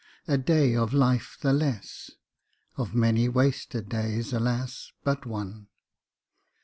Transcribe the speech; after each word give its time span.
A 0.27 0.35
day 0.35 0.75
of 0.75 0.95
life 0.95 1.37
the 1.39 1.53
less; 1.53 2.09
Of 2.75 2.95
many 2.95 3.29
wasted 3.29 3.87
days, 3.87 4.33
alas, 4.33 4.91
but 5.03 5.27
one! 5.27 5.67